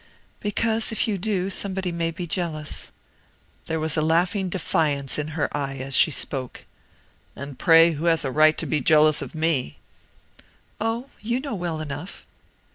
[0.39, 2.89] "'Because, if you do, somebody may be jealous.'
[3.67, 6.65] There was a laughing defiance in her eye as she spoke.
[7.35, 9.77] "'And pray, who has a right to be jealous of me?'
[10.79, 11.09] "'Oh!
[11.21, 12.25] you know well enough.'